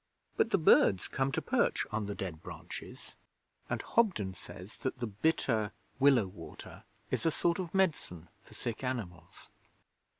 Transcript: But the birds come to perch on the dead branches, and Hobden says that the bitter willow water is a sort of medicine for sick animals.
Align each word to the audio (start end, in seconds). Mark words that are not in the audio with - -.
But 0.35 0.49
the 0.49 0.57
birds 0.57 1.07
come 1.07 1.31
to 1.33 1.43
perch 1.43 1.85
on 1.91 2.07
the 2.07 2.15
dead 2.15 2.41
branches, 2.41 3.13
and 3.69 3.83
Hobden 3.83 4.33
says 4.33 4.77
that 4.77 4.97
the 4.97 5.05
bitter 5.05 5.73
willow 5.99 6.25
water 6.25 6.85
is 7.11 7.23
a 7.23 7.29
sort 7.29 7.59
of 7.59 7.71
medicine 7.75 8.27
for 8.41 8.55
sick 8.55 8.83
animals. 8.83 9.49